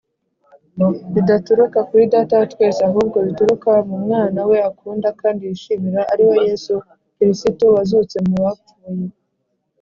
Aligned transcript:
bidaturuka 1.13 1.79
kuri 1.89 2.03
Data 2.13 2.33
wa 2.39 2.47
twese 2.53 2.79
ahubwo 2.89 3.17
bituruka 3.27 3.69
mu 3.89 3.97
mwana 4.03 4.39
we 4.49 4.57
akunda 4.69 5.07
kandi 5.21 5.41
yishimira 5.49 6.01
ariwe 6.11 6.35
Yesu 6.47 6.73
Kirisitu 7.15 7.63
wazutse 7.75 8.17
mu 8.27 8.35
bapfuye. 8.45 9.07